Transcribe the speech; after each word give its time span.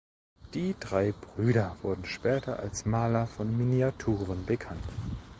Die 0.55 0.73
drei 0.79 1.11
Brüder 1.11 1.77
wurden 1.83 2.05
später 2.05 2.57
als 2.57 2.87
Maler 2.87 3.27
von 3.27 3.55
Miniaturen 3.55 4.47
bekannt. 4.47 4.81